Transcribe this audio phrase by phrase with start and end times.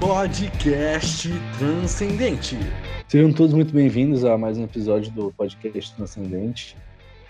[0.00, 2.56] Podcast Transcendente.
[3.08, 6.76] Sejam todos muito bem-vindos a mais um episódio do Podcast Transcendente.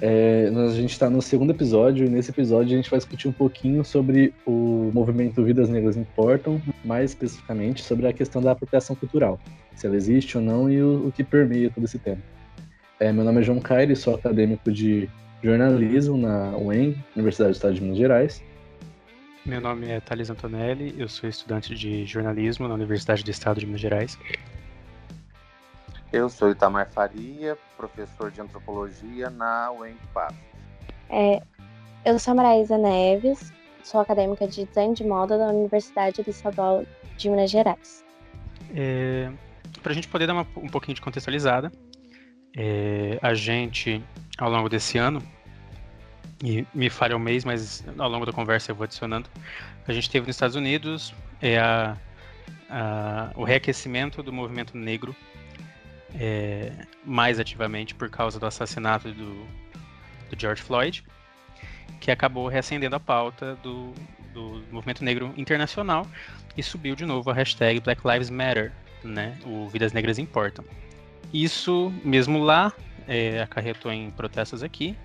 [0.02, 3.32] É, a gente está no segundo episódio e nesse episódio a gente vai discutir um
[3.32, 9.40] pouquinho sobre o movimento Vidas Negras Importam, mais especificamente sobre a questão da apropriação cultural,
[9.74, 12.20] se ela existe ou não e o, o que permeia todo esse tema.
[13.00, 15.08] É, meu nome é João Caire, sou acadêmico de
[15.42, 18.42] jornalismo na UEM, Universidade do Estado de Minas Gerais.
[19.48, 23.64] Meu nome é Thales Antonelli, eu sou estudante de jornalismo na Universidade do Estado de
[23.64, 24.18] Minas Gerais.
[26.12, 30.34] Eu sou Itamar Faria, professor de antropologia na UEMPAS.
[31.08, 31.42] É,
[32.04, 33.50] eu sou a Maraísa Neves,
[33.82, 36.84] sou acadêmica de design de moda da Universidade do Estadual
[37.16, 38.04] de Minas Gerais.
[38.74, 39.30] É,
[39.82, 41.72] Para a gente poder dar uma, um pouquinho de contextualizada,
[42.54, 44.04] é, a gente,
[44.36, 45.22] ao longo desse ano,
[46.42, 49.28] e me falha o mês, mas ao longo da conversa eu vou adicionando.
[49.86, 51.96] A gente teve nos Estados Unidos é a,
[52.70, 55.14] a, o reaquecimento do movimento negro
[56.14, 56.72] é,
[57.04, 59.46] mais ativamente por causa do assassinato do,
[60.30, 61.04] do, George Floyd,
[62.00, 63.92] que acabou reacendendo a pauta do,
[64.32, 66.06] do movimento negro internacional
[66.56, 69.36] e subiu de novo a hashtag Black Lives Matter, né?
[69.44, 70.64] O Vidas Negras Importam.
[71.32, 72.72] Isso, mesmo lá,
[73.06, 74.96] é, acarretou em protestos aqui,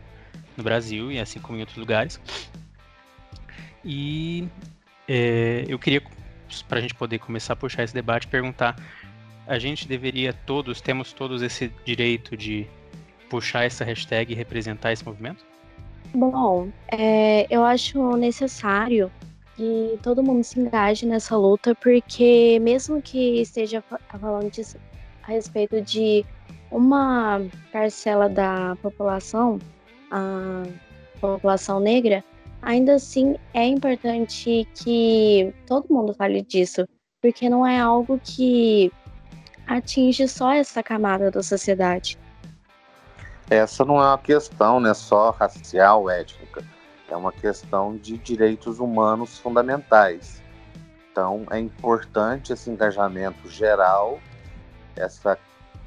[0.57, 2.19] no Brasil e assim como em outros lugares.
[3.83, 4.47] E
[5.07, 6.01] é, eu queria,
[6.67, 8.75] para a gente poder começar a puxar esse debate, perguntar:
[9.47, 12.67] a gente deveria todos, temos todos esse direito de
[13.29, 15.45] puxar essa hashtag e representar esse movimento?
[16.13, 19.11] Bom, é, eu acho necessário
[19.55, 24.51] que todo mundo se engaje nessa luta, porque mesmo que esteja falando
[25.23, 26.25] a respeito de
[26.71, 29.59] uma parcela da população,
[30.14, 30.64] a
[31.19, 32.23] população negra,
[32.61, 36.88] ainda assim é importante que todo mundo fale disso,
[37.19, 38.91] porque não é algo que
[39.66, 42.19] atinge só essa camada da sociedade.
[43.50, 46.63] Essa não é uma questão né, só racial, étnica,
[47.09, 50.44] é uma questão de direitos humanos fundamentais.
[51.12, 54.19] Então é importante esse engajamento geral,
[54.96, 55.40] essa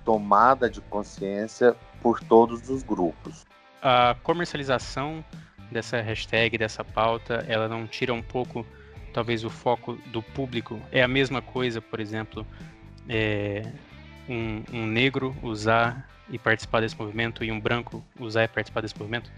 [0.05, 3.46] tomada de consciência por todos os grupos
[3.87, 5.25] a comercialização
[5.71, 8.67] dessa hashtag, dessa pauta, ela não tira um pouco,
[9.13, 10.81] talvez, o foco do público?
[10.91, 12.45] É a mesma coisa, por exemplo,
[13.09, 13.63] é,
[14.29, 18.99] um, um negro usar e participar desse movimento e um branco usar e participar desse
[18.99, 19.31] movimento?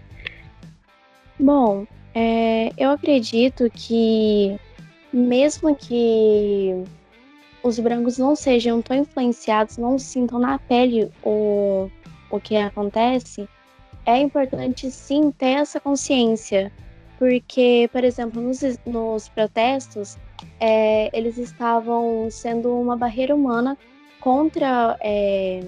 [1.39, 1.85] Bom,
[2.15, 4.59] é, eu acredito que
[5.13, 6.83] mesmo que
[7.61, 11.87] os brancos não sejam tão influenciados, não sintam na pele o,
[12.31, 13.47] o que acontece,
[14.09, 16.71] é importante sim ter essa consciência,
[17.19, 20.17] porque, por exemplo, nos, nos protestos,
[20.59, 23.77] é, eles estavam sendo uma barreira humana
[24.19, 25.63] contra é,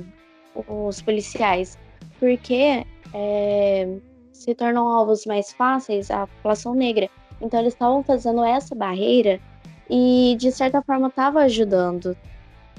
[0.68, 1.78] os policiais,
[2.20, 3.98] porque é,
[4.32, 7.10] se tornam alvos mais fáceis a população negra.
[7.40, 9.40] Então, eles estavam fazendo essa barreira
[9.88, 12.18] e, de certa forma, estava ajudando.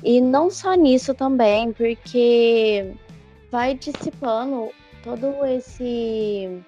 [0.02, 2.92] E não só nisso também, porque
[3.50, 4.70] vai dissipando
[5.02, 6.62] todo esse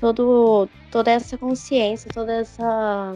[0.00, 3.14] todo toda essa consciência, toda essa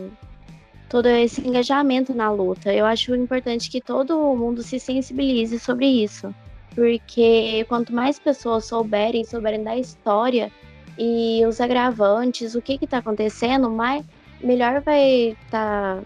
[0.88, 2.72] todo esse engajamento na luta.
[2.72, 6.34] Eu acho importante que todo mundo se sensibilize sobre isso,
[6.75, 10.53] porque quanto mais pessoas souberem, souberem da história
[10.98, 14.04] e os agravantes, o que está acontecendo, mais
[14.41, 16.03] melhor vai estar, tá,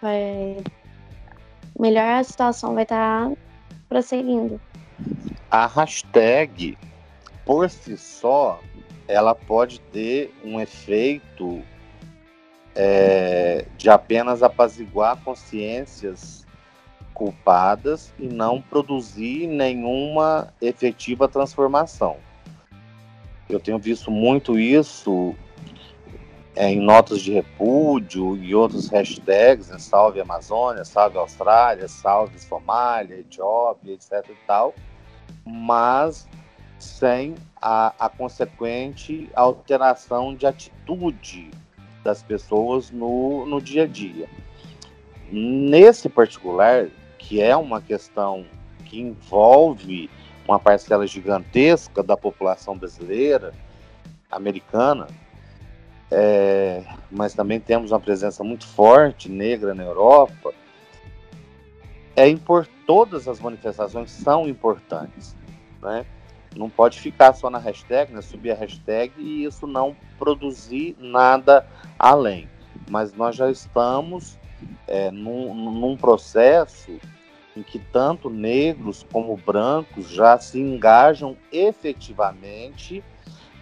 [0.00, 0.58] vai
[1.78, 3.36] melhor a situação vai estar tá
[3.88, 4.60] prosseguindo.
[5.50, 6.76] A hashtag
[7.50, 8.60] por si só,
[9.08, 11.60] ela pode ter um efeito
[12.76, 16.46] é, de apenas apaziguar consciências
[17.12, 22.18] culpadas e não produzir nenhuma efetiva transformação.
[23.48, 25.34] Eu tenho visto muito isso
[26.54, 33.18] é, em notas de repúdio e outros hashtags, né, salve Amazônia, salve Austrália, salve Somália,
[33.18, 34.72] Etiópia, etc e tal,
[35.44, 36.28] mas
[36.84, 41.50] sem a, a consequente alteração de atitude
[42.02, 44.28] das pessoas no, no dia a dia.
[45.30, 46.88] Nesse particular,
[47.18, 48.44] que é uma questão
[48.84, 50.10] que envolve
[50.48, 53.52] uma parcela gigantesca da população brasileira,
[54.30, 55.06] americana,
[56.10, 60.52] é, mas também temos uma presença muito forte negra na Europa.
[62.16, 65.36] É impor, todas as manifestações são importantes,
[65.80, 66.04] né?
[66.56, 68.20] Não pode ficar só na hashtag, né?
[68.20, 71.66] Subir a hashtag e isso não produzir nada
[71.98, 72.48] além.
[72.90, 74.38] Mas nós já estamos
[74.86, 76.98] é, num, num processo
[77.56, 83.02] em que tanto negros como brancos já se engajam efetivamente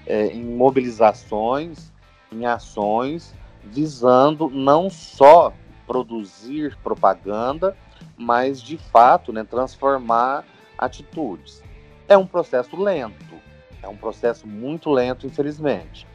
[0.07, 1.93] é, em mobilizações,
[2.33, 5.53] em ações, visando não só
[5.87, 7.77] produzir propaganda,
[8.17, 10.45] mas de fato né, transformar
[10.77, 11.63] atitudes.
[12.09, 13.35] É um processo lento,
[13.83, 16.07] é um processo muito lento, infelizmente.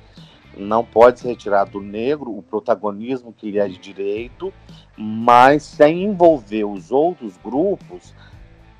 [0.58, 4.52] Não pode se retirar do negro o protagonismo que lhe é de direito,
[4.98, 8.14] mas sem envolver os outros grupos,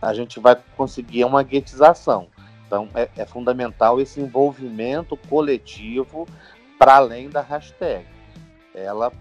[0.02, 2.28] a gente vai conseguir uma guetização.
[2.66, 6.28] Então, é, é fundamental esse envolvimento coletivo
[6.80, 8.06] para além da hashtag.
[8.74, 9.12] Ela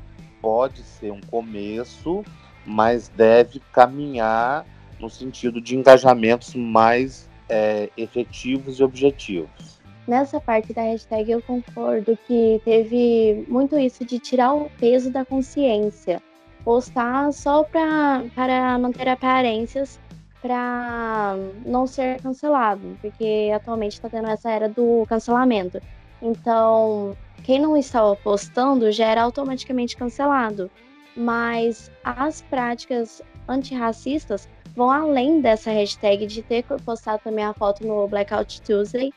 [0.40, 2.24] pode ser um começo,
[2.64, 4.64] mas deve caminhar
[4.98, 9.80] no sentido de engajamentos mais é, efetivos e objetivos.
[10.08, 15.24] Nessa parte da hashtag eu concordo que teve muito isso de tirar o peso da
[15.24, 16.20] consciência.
[16.64, 20.00] Postar só pra, para manter aparências
[20.40, 25.80] para não ser cancelado, porque atualmente está tendo essa era do cancelamento.
[26.20, 30.70] Então, quem não estava postando já era automaticamente cancelado.
[31.16, 38.08] Mas as práticas antirracistas vão além dessa hashtag de ter postado também a foto no
[38.08, 39.12] Blackout Tuesday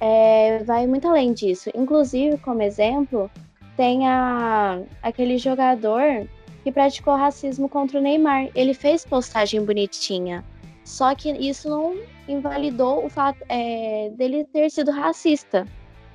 [0.00, 1.70] é, vai muito além disso.
[1.74, 3.30] Inclusive, como exemplo,
[3.76, 6.28] tem a, aquele jogador
[6.62, 8.48] que praticou racismo contra o Neymar.
[8.54, 10.44] Ele fez postagem bonitinha.
[10.84, 11.96] Só que isso não
[12.28, 15.66] invalidou o fato é, dele ter sido racista.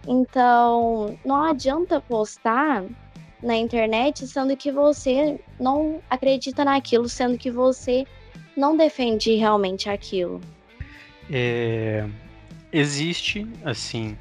[0.08, 2.84] Então, não adianta postar
[3.44, 8.06] na internet sendo que você não acredita naquilo, sendo que você
[8.56, 10.42] não defende realmente aquilo.
[11.30, 12.08] É,
[12.72, 14.18] existe, assim,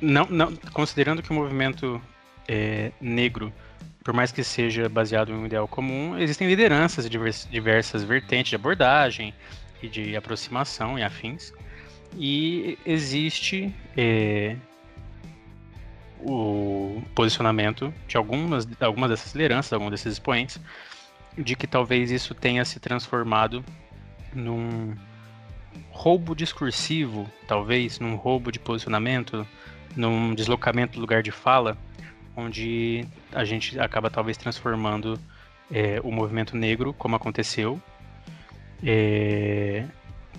[0.00, 2.00] não, não, considerando que o movimento
[2.48, 3.52] é, negro,
[4.02, 8.50] por mais que seja baseado em um ideal comum, existem lideranças de diversas, diversas vertentes
[8.50, 9.34] de abordagem
[9.82, 11.52] e de aproximação e afins.
[12.18, 14.56] E existe é,
[16.20, 20.60] o posicionamento de algumas, algumas dessas lideranças, alguns desses expoentes,
[21.36, 23.64] de que talvez isso tenha se transformado
[24.34, 24.94] num
[25.90, 29.46] roubo discursivo, talvez, num roubo de posicionamento,
[29.96, 31.76] num deslocamento do lugar de fala,
[32.36, 35.18] onde a gente acaba talvez transformando
[35.70, 37.80] é, o movimento negro, como aconteceu,
[38.82, 39.86] é,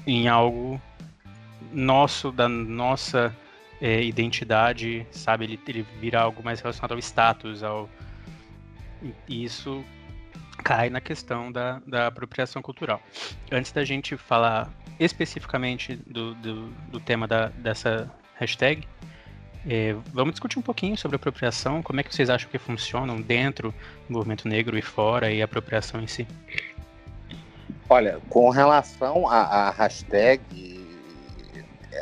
[0.06, 0.82] em algo
[1.72, 3.36] nosso, da nossa
[3.82, 5.46] é, identidade, sabe?
[5.46, 7.90] Ele, ele vira algo mais relacionado ao status, ao...
[9.28, 9.84] Isso
[10.64, 13.02] cai na questão da, da apropriação cultural.
[13.52, 18.88] Antes da gente falar especificamente do, do, do tema da, dessa hashtag,
[19.68, 23.74] é, vamos discutir um pouquinho sobre apropriação, como é que vocês acham que funcionam dentro
[24.08, 26.28] do movimento negro e fora, e a apropriação em si.
[27.90, 30.42] Olha, com relação à hashtag,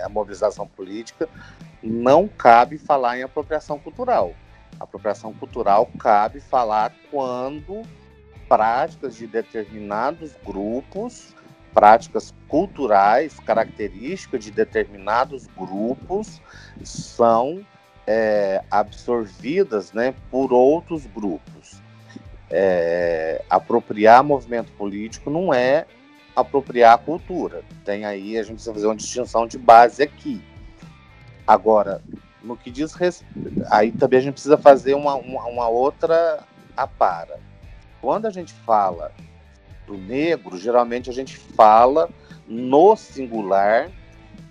[0.03, 1.27] a mobilização política,
[1.83, 4.33] não cabe falar em apropriação cultural.
[4.79, 7.83] apropriação cultural cabe falar quando
[8.51, 11.33] práticas de determinados grupos
[11.73, 16.41] práticas culturais, características de determinados grupos,
[16.83, 17.65] são
[18.05, 21.81] é, absorvidas né, por outros grupos.
[22.49, 25.85] É, apropriar movimento político não é
[26.35, 27.63] apropriar a cultura.
[27.85, 30.43] Tem aí, a gente precisa fazer uma distinção de base aqui.
[31.47, 32.01] Agora,
[32.43, 36.43] no que diz respeito, aí também a gente precisa fazer uma, uma, uma outra
[36.75, 37.39] apara.
[38.01, 39.11] Quando a gente fala
[39.85, 42.09] do negro, geralmente a gente fala
[42.47, 43.89] no singular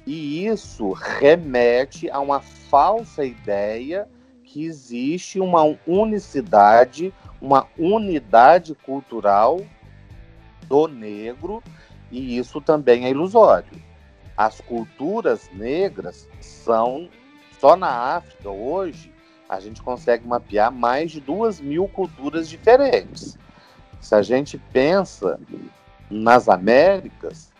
[0.07, 4.09] e isso remete a uma falsa ideia
[4.45, 9.61] que existe uma unicidade, uma unidade cultural
[10.67, 11.63] do negro
[12.11, 13.71] e isso também é ilusório.
[14.37, 17.09] As culturas negras são
[17.59, 19.13] só na África hoje
[19.51, 23.37] a gente consegue mapear mais de duas mil culturas diferentes.
[24.01, 25.41] Se a gente pensa
[26.09, 27.51] nas Américas,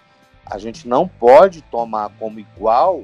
[0.47, 3.03] a gente não pode tomar como igual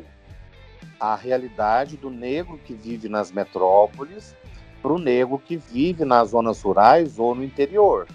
[1.01, 4.37] a realidade do negro que vive nas metrópoles
[4.81, 8.07] para o negro que vive nas zonas rurais ou no interior.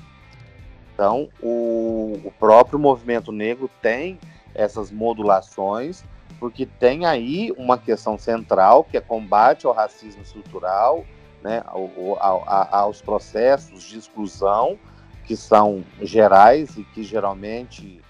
[0.93, 4.17] Então, o, o próprio movimento negro tem
[4.55, 6.05] essas modulações,
[6.41, 11.05] porque tem aí uma questão central, que é combate ao racismo estrutural,
[11.43, 11.87] né, ao,
[12.19, 12.43] ao,
[12.73, 14.79] aos processos de exclusão,
[15.23, 18.01] que são gerais e que geralmente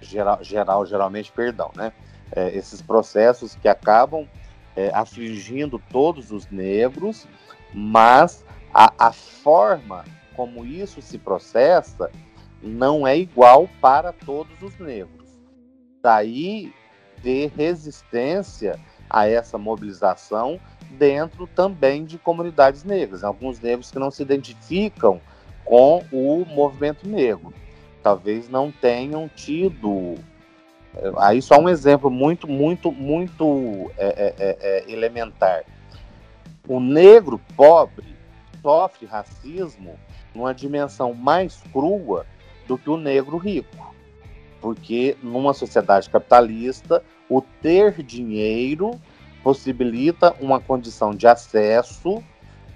[0.00, 1.92] geral, geral geralmente perdão né
[2.30, 4.26] é, esses processos que acabam
[4.76, 7.26] é, afligindo todos os negros
[7.74, 10.04] mas a, a forma
[10.36, 12.10] como isso se processa
[12.62, 15.28] não é igual para todos os negros.
[16.02, 16.72] Daí
[17.22, 23.24] ter resistência a essa mobilização dentro também de comunidades negras.
[23.24, 25.20] Alguns negros que não se identificam
[25.64, 27.52] com o movimento negro.
[28.02, 30.14] Talvez não tenham tido.
[30.94, 35.64] Eh, aí só um exemplo muito, muito, muito é, é, é, elementar.
[36.68, 38.16] O negro pobre
[38.62, 39.98] sofre racismo
[40.34, 42.26] numa dimensão mais crua
[42.66, 43.94] do que o negro rico.
[44.66, 49.00] Porque numa sociedade capitalista, o ter dinheiro
[49.40, 52.20] possibilita uma condição de acesso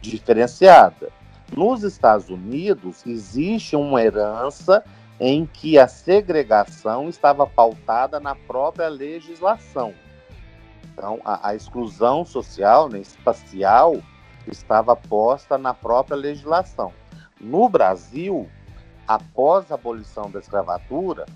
[0.00, 1.10] diferenciada.
[1.52, 4.84] Nos Estados Unidos, existe uma herança
[5.18, 9.92] em que a segregação estava pautada na própria legislação.
[10.92, 14.00] Então, a, a exclusão social, né, espacial,
[14.46, 16.92] estava posta na própria legislação.
[17.40, 18.48] No Brasil,
[19.08, 21.26] após a abolição da escravatura,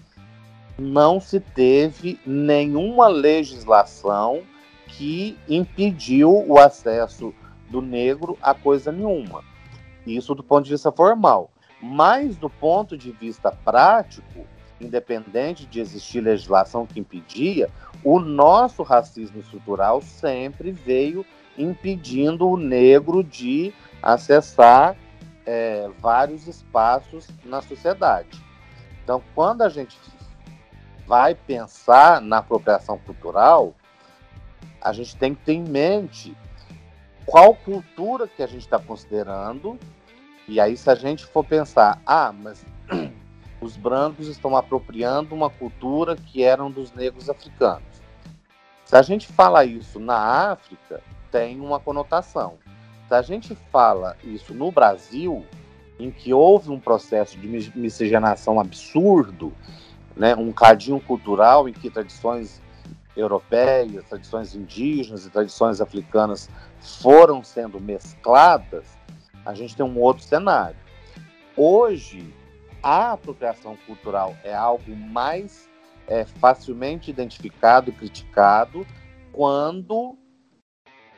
[0.79, 4.43] não se teve nenhuma legislação
[4.89, 7.35] que impediu o acesso
[7.69, 9.43] do negro a coisa nenhuma.
[10.07, 11.51] Isso do ponto de vista formal.
[11.81, 14.47] Mas do ponto de vista prático,
[14.81, 17.69] independente de existir legislação que impedia,
[18.03, 21.25] o nosso racismo estrutural sempre veio
[21.57, 24.97] impedindo o negro de acessar
[25.47, 28.43] é, vários espaços na sociedade.
[29.03, 29.99] Então, quando a gente
[31.07, 33.75] vai pensar na apropriação cultural,
[34.81, 36.37] a gente tem que ter em mente
[37.25, 39.79] qual cultura que a gente está considerando.
[40.47, 42.65] E aí, se a gente for pensar, ah, mas
[43.61, 48.03] os brancos estão apropriando uma cultura que eram dos negros africanos.
[48.85, 52.59] Se a gente fala isso na África, tem uma conotação.
[53.09, 55.45] Se a gente fala isso no Brasil,
[55.99, 59.53] em que houve um processo de miscigenação absurdo,
[60.17, 62.63] né, um cadinho cultural em que tradições
[63.17, 66.49] europeias, tradições indígenas e tradições africanas
[66.81, 68.87] foram sendo mescladas,
[69.45, 70.77] a gente tem um outro cenário.
[71.57, 72.33] Hoje,
[72.83, 75.69] a apropriação cultural é algo mais
[76.07, 78.87] é, facilmente identificado e criticado
[79.33, 80.17] quando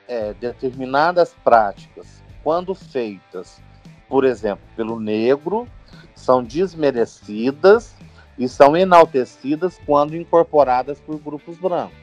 [0.07, 3.61] é, determinadas práticas, quando feitas,
[4.09, 5.67] por exemplo, pelo negro,
[6.15, 7.95] são desmerecidas
[8.39, 11.97] e são enaltecidas quando incorporadas por grupos brancos.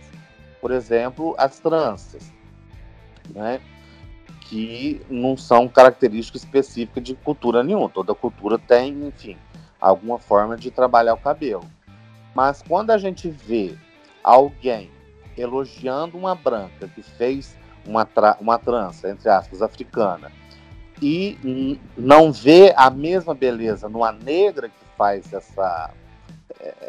[0.59, 2.31] Por exemplo, as tranças,
[3.29, 3.59] né?
[4.41, 7.89] que não são características específicas de cultura nenhuma.
[7.89, 9.37] Toda cultura tem, enfim,
[9.79, 11.65] alguma forma de trabalhar o cabelo.
[12.35, 13.75] Mas quando a gente vê
[14.23, 14.91] alguém
[15.37, 20.31] elogiando uma branca que fez uma, tra uma trança, entre aspas, africana,
[21.01, 25.91] e não vê a mesma beleza numa negra que faz essa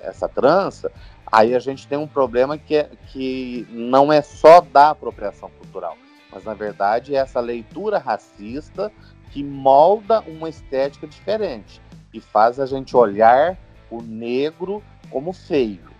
[0.03, 0.91] essa trança,
[1.31, 5.97] aí a gente tem um problema que, é, que não é só da apropriação cultural,
[6.31, 8.93] mas na verdade é essa leitura racista
[9.31, 11.81] que molda uma estética diferente
[12.13, 13.59] e faz a gente olhar
[13.91, 15.93] o negro como feio.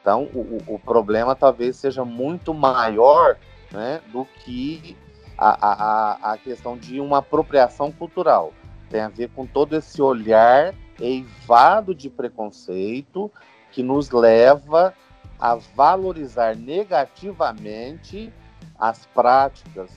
[0.00, 3.36] Então, o, o problema talvez seja muito maior
[3.70, 4.96] né, do que
[5.38, 8.52] a, a, a questão de uma apropriação cultural.
[8.90, 13.30] Tem a ver com todo esse olhar eivado de preconceito
[13.72, 14.94] que nos leva
[15.38, 18.32] a valorizar negativamente
[18.78, 19.90] as práticas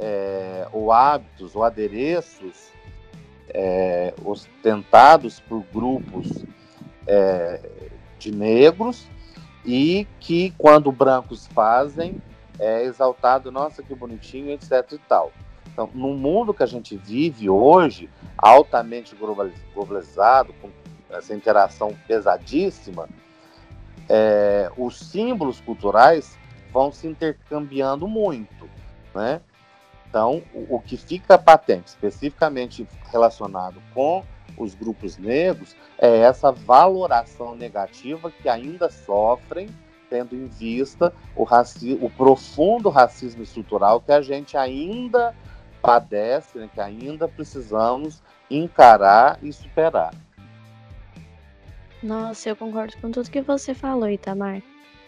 [0.00, 2.72] é, ou hábitos ou adereços
[3.50, 6.44] é, ostentados por grupos
[7.06, 7.60] é,
[8.18, 9.06] de negros
[9.64, 12.20] e que quando brancos fazem
[12.58, 15.32] é exaltado, nossa que bonitinho, etc e tal.
[15.74, 19.14] Então, no mundo que a gente vive hoje, altamente
[19.74, 20.70] globalizado, com
[21.10, 23.08] essa interação pesadíssima,
[24.08, 26.38] é, os símbolos culturais
[26.72, 28.70] vão se intercambiando muito,
[29.12, 29.40] né?
[30.08, 34.24] Então, o, o, que fica patente, especificamente relacionado com
[34.56, 39.68] os grupos negros, é essa valoração negativa que ainda sofrem,
[40.08, 45.34] tendo em vista o, raci o profundo racismo estrutural que a gente ainda
[45.84, 50.14] padece, né, que ainda precisamos encarar e superar.
[52.02, 54.62] Nossa, eu concordo com tudo que você falou, Itamar.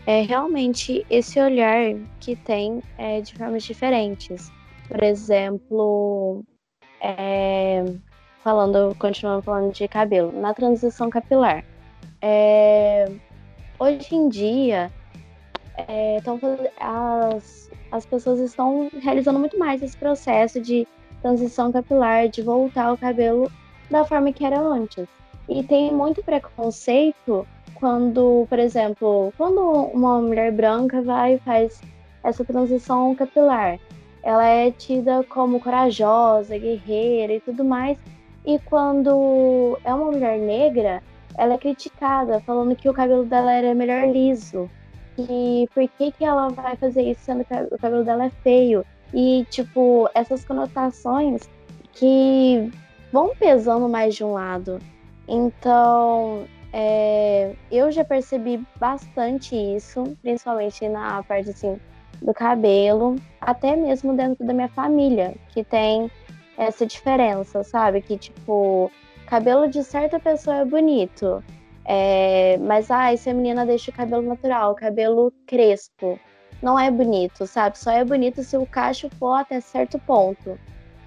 [0.06, 4.52] É realmente esse olhar que tem é, de formas diferentes.
[4.87, 6.45] Por exemplo,
[7.00, 7.83] é,
[8.45, 11.64] falando, continuando falando de cabelo, na transição capilar.
[12.21, 13.11] É,
[13.78, 14.92] hoje em dia,
[15.88, 16.38] é, então,
[16.78, 20.87] as, as pessoas estão realizando muito mais esse processo de
[21.23, 23.50] transição capilar, de voltar o cabelo
[23.90, 25.07] da forma que era antes.
[25.49, 31.81] E tem muito preconceito quando, por exemplo, quando uma mulher branca vai e faz
[32.23, 33.78] essa transição capilar,
[34.23, 37.97] ela é tida como corajosa, guerreira e tudo mais.
[38.45, 41.02] E quando é uma mulher negra,
[41.38, 44.69] ela é criticada, falando que o cabelo dela era melhor liso.
[45.19, 48.85] E por que, que ela vai fazer isso sendo que o cabelo dela é feio?
[49.15, 51.49] E, tipo, essas conotações
[51.93, 52.71] que
[53.13, 54.79] vão pesando mais de um lado.
[55.27, 61.81] Então, é, eu já percebi bastante isso, principalmente na parte assim
[62.21, 66.11] do cabelo, até mesmo dentro da minha família, que tem
[66.57, 68.01] essa diferença, sabe?
[68.01, 68.91] Que tipo,
[69.27, 71.43] cabelo de certa pessoa é bonito,
[71.87, 76.19] é, mas ah, se a menina deixa o cabelo natural, cabelo crespo,
[76.62, 77.78] não é bonito, sabe?
[77.78, 80.59] Só é bonito se o cacho for até certo ponto,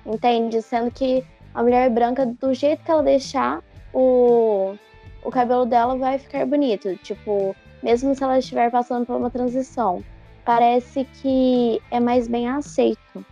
[0.05, 0.61] entende?
[0.61, 3.61] Sendo que a mulher branca, do jeito que ela deixar,
[3.93, 4.75] o
[5.23, 6.95] o cabelo dela vai ficar bonito.
[6.97, 10.03] Tipo, mesmo se ela estiver passando por uma transição.
[10.45, 13.25] Parece que é mais bem aceito.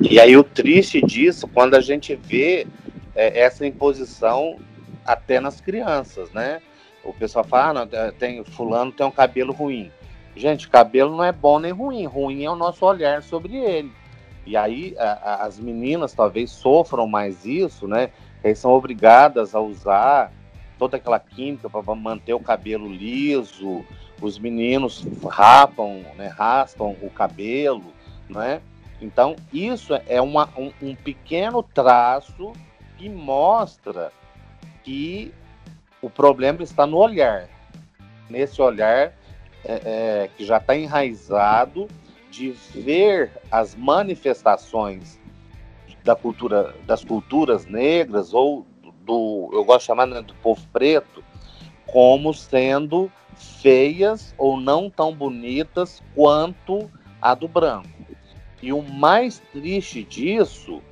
[0.00, 2.66] E aí o triste disso, quando a gente vê
[3.14, 4.56] é, essa imposição
[5.04, 6.60] até nas crianças, né?
[7.04, 9.90] O pessoal fala, ah, tem, fulano tem um cabelo ruim.
[10.36, 12.06] Gente, cabelo não é bom nem ruim.
[12.06, 13.92] Ruim é o nosso olhar sobre ele.
[14.46, 18.10] E aí a, a, as meninas talvez sofram mais isso, né?
[18.42, 20.32] Eles são obrigadas a usar
[20.78, 23.84] toda aquela química para manter o cabelo liso,
[24.20, 27.92] os meninos rapam, né, raspam o cabelo,
[28.28, 28.60] né?
[29.00, 32.52] Então, isso é uma, um, um pequeno traço
[32.96, 34.12] que mostra
[34.82, 35.32] que
[36.00, 37.48] o problema está no olhar.
[38.28, 39.14] Nesse olhar
[39.64, 41.88] é, é, que já está enraizado
[42.30, 45.20] de ver as manifestações
[46.02, 48.66] da cultura, das culturas negras ou
[49.04, 51.22] do, eu gosto de chamar né, do povo preto,
[51.86, 56.90] como sendo feias ou não tão bonitas quanto
[57.20, 57.88] a do branco.
[58.62, 60.82] E o mais triste disso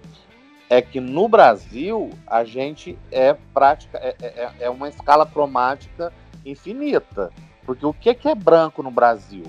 [0.70, 6.12] é que no Brasil a gente é prática, é, é, é uma escala cromática
[6.46, 7.32] infinita.
[7.66, 9.42] Porque o que, que é branco no Brasil?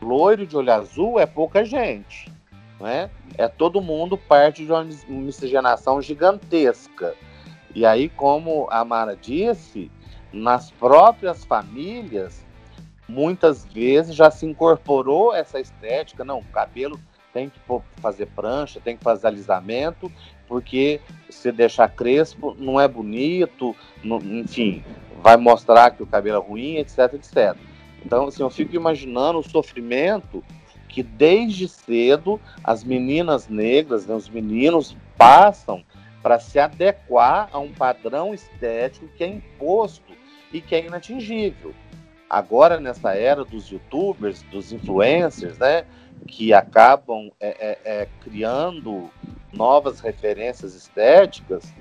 [0.00, 2.32] Loiro de olho azul é pouca gente.
[2.80, 3.10] Né?
[3.36, 7.14] É todo mundo parte de uma miscigenação gigantesca.
[7.74, 9.90] E aí, como a Mara disse,
[10.32, 12.42] nas próprias famílias,
[13.06, 16.24] muitas vezes já se incorporou essa estética.
[16.24, 16.98] Não, cabelo
[17.32, 17.60] tem que
[18.00, 20.10] fazer prancha, tem que fazer alisamento,
[20.48, 24.84] porque se deixar crespo não é bonito, não, enfim,
[25.22, 27.56] vai mostrar que o cabelo é ruim, etc, etc.
[28.04, 30.42] Então, assim, eu fico imaginando o sofrimento
[30.88, 35.84] que desde cedo as meninas negras, né, os meninos passam
[36.22, 40.12] para se adequar a um padrão estético que é imposto
[40.52, 41.72] e que é inatingível.
[42.28, 45.84] Agora, nessa era dos youtubers, dos influencers, né,
[46.26, 49.10] que acabam é, é, é, criando
[49.52, 51.72] novas referências estéticas,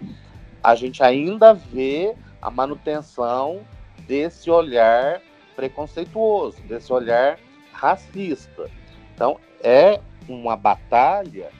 [0.64, 3.62] a gente ainda vê a manutenção
[4.08, 5.22] desse olhar
[5.56, 7.38] preconceituoso, desse olhar
[7.72, 8.70] racista.
[9.14, 11.52] Então, é uma batalha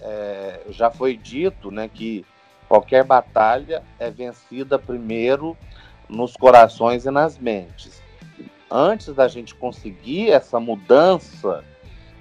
[0.00, 2.24] é, já foi dito né, que
[2.68, 5.56] qualquer batalha é vencida primeiro
[6.08, 7.99] nos corações e nas mentes.
[8.70, 11.64] Antes da gente conseguir essa mudança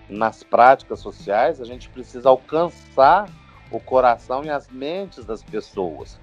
[0.09, 3.29] nas práticas sociais, a gente precisa alcançar
[3.71, 6.19] o coração e as mentes das pessoas.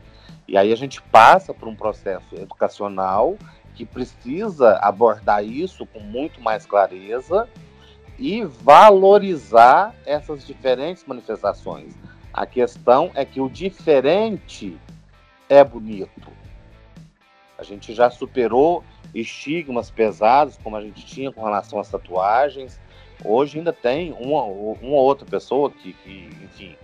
[0.48, 3.36] E aí a gente passa por um processo educacional
[3.74, 7.48] que precisa abordar isso com muito mais clareza
[8.18, 11.94] e valorizar essas diferentes manifestações.
[12.32, 14.76] A questão é que o diferente
[15.48, 16.35] é bonito.
[17.58, 22.80] A gente já superou estigmas pesados, como a gente tinha com relação às tatuagens.
[23.24, 26.76] Hoje ainda tem uma, uma outra pessoa que, que, enfim,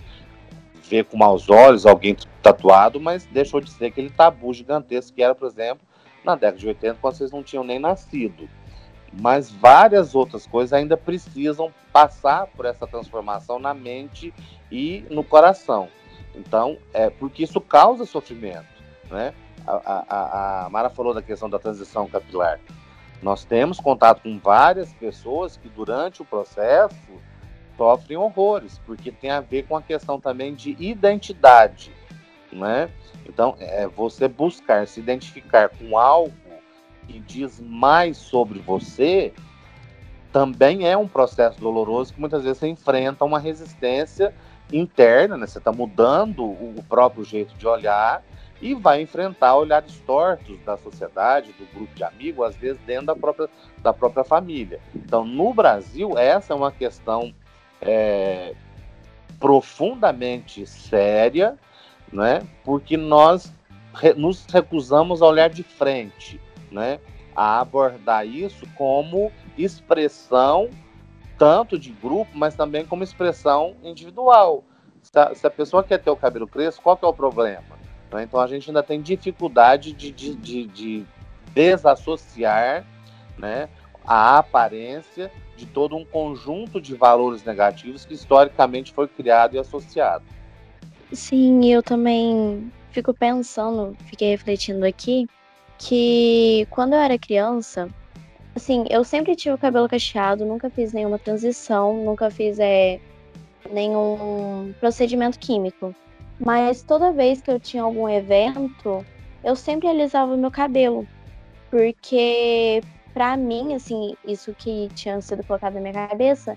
[0.89, 5.35] vê com maus olhos alguém tatuado, mas deixou de ser aquele tabu gigantesco que era,
[5.35, 5.87] por exemplo,
[6.25, 8.49] na década de 80, quando vocês não tinham nem nascido
[9.13, 14.33] mas várias outras coisas ainda precisam passar por essa transformação na mente
[14.71, 15.89] e no coração.
[16.35, 18.67] Então, é porque isso causa sofrimento,
[19.11, 19.35] né?
[19.67, 22.59] A, a, a Mara falou da questão da transição capilar.
[23.23, 26.97] Nós temos contato com várias pessoas que durante o processo
[27.77, 31.93] sofrem horrores, porque tem a ver com a questão também de identidade,
[32.53, 32.91] né?
[33.25, 36.33] Então, é você buscar se identificar com algo
[37.07, 39.33] que diz mais sobre você,
[40.33, 44.35] também é um processo doloroso que muitas vezes você enfrenta uma resistência
[44.73, 45.47] interna, né?
[45.47, 48.23] Você está mudando o próprio jeito de olhar
[48.63, 53.17] e vai enfrentar olhares tortos da sociedade, do grupo de amigos, às vezes dentro da
[53.17, 54.81] própria, da própria família.
[54.95, 57.35] Então, no Brasil, essa é uma questão
[57.81, 58.55] é,
[59.41, 61.59] profundamente séria,
[62.13, 62.47] né?
[62.65, 63.53] porque nós
[63.93, 67.01] re, nos recusamos a olhar de frente, né?
[67.35, 70.71] a abordar isso como expressão
[71.37, 74.63] tanto de grupo, mas também como expressão individual.
[75.03, 77.82] Se a, se a pessoa quer ter o cabelo crespo, qual que é o problema?
[78.13, 78.25] Né?
[78.25, 81.05] Então a gente ainda tem dificuldade de, de, de, de
[81.53, 82.85] desassociar
[83.39, 83.69] né,
[84.07, 90.25] a aparência de todo um conjunto de valores negativos que historicamente foi criado e associado.
[91.13, 95.27] Sim, eu também fico pensando, fiquei refletindo aqui,
[95.79, 97.89] que quando eu era criança,
[98.55, 102.99] assim, eu sempre tive o cabelo cacheado, nunca fiz nenhuma transição, nunca fiz é,
[103.71, 105.95] nenhum procedimento químico.
[106.45, 109.05] Mas toda vez que eu tinha algum evento,
[109.45, 111.07] eu sempre alisava o meu cabelo.
[111.71, 112.83] Porque,
[113.15, 116.57] pra mim, assim, isso que tinha sido colocado na minha cabeça,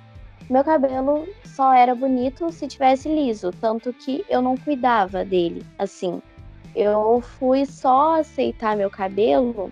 [0.50, 3.52] meu cabelo só era bonito se tivesse liso.
[3.52, 6.20] Tanto que eu não cuidava dele, assim.
[6.76, 9.72] Eu fui só aceitar meu cabelo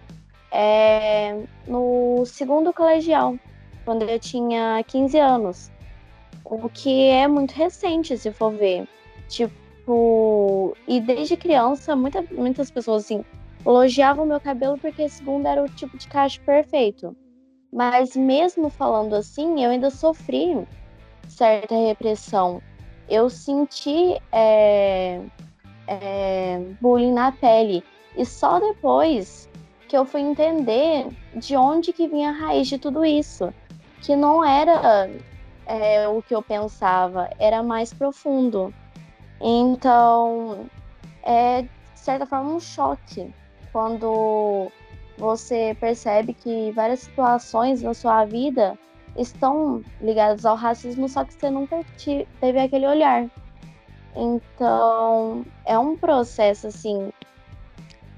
[0.52, 3.36] é, no segundo colegial,
[3.84, 5.72] quando eu tinha 15 anos.
[6.46, 8.88] O que é muito recente, se for ver.
[9.28, 13.24] Tipo, Tipo, e desde criança, muita, muitas pessoas, assim,
[13.66, 17.14] elogiavam meu cabelo porque, segundo, era o tipo de cacho perfeito.
[17.72, 20.66] Mas mesmo falando assim, eu ainda sofri
[21.28, 22.62] certa repressão.
[23.10, 25.20] Eu senti é,
[25.86, 27.84] é, bullying na pele.
[28.16, 29.50] E só depois
[29.90, 33.54] que eu fui entender de onde que vinha a raiz de tudo isso.
[34.02, 35.10] Que não era
[35.66, 38.74] é, o que eu pensava, era mais profundo.
[39.44, 40.70] Então,
[41.22, 43.34] é de certa forma um choque
[43.74, 44.72] quando
[45.18, 48.80] você percebe que várias situações na sua vida
[49.18, 51.82] estão ligadas ao racismo, só que você nunca
[52.40, 53.30] teve aquele olhar.
[54.16, 57.12] Então, é um processo assim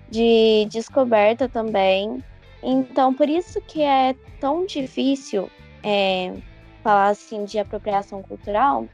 [0.10, 2.24] de descoberta também.
[2.62, 5.50] Então, por isso que é tão difícil
[5.84, 6.34] é,
[6.84, 8.88] falar assim de apropriação cultural,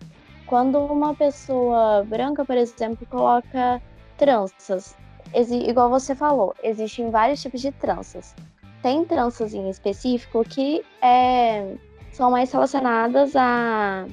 [0.52, 3.82] quando uma pessoa branca, por exemplo, coloca
[4.18, 4.98] tranças,
[5.34, 8.36] igual você falou, existem vários tipos de tranças.
[8.84, 11.74] Tem tranças em específico que é,
[12.12, 14.06] são mais relacionadas à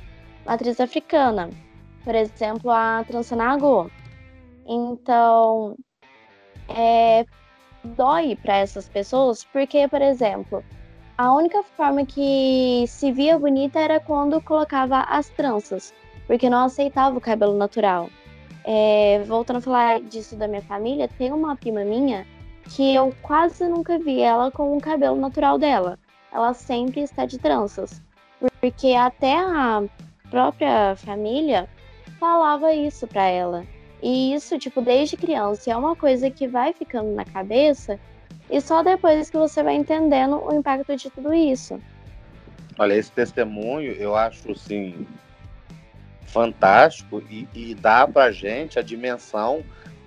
[0.47, 1.51] matriz africana.
[2.05, 3.91] Por exemplo, a trança nagô.
[4.65, 5.77] Então,
[6.69, 7.27] é,
[7.83, 10.63] dói para essas pessoas porque, por exemplo,
[11.17, 15.93] a única forma que se via bonita era quando colocava as tranças
[16.29, 18.09] porque não aceitava o cabelo natural.
[18.63, 22.27] É, voltando a falar disso da minha família, tem uma prima minha
[22.69, 25.99] que eu quase nunca vi ela com o cabelo natural dela.
[26.31, 28.03] Ela sempre está de tranças.
[28.61, 29.83] Porque até a
[30.31, 31.67] própria família
[32.21, 33.65] falava isso para ela.
[34.03, 37.99] E isso, tipo, desde criança, é uma coisa que vai ficando na cabeça
[38.51, 41.81] e só depois que você vai entendendo o impacto de tudo isso.
[42.79, 45.07] Olha, esse testemunho eu acho, assim,
[46.29, 49.65] fantástico e, e dá para gente a dimensão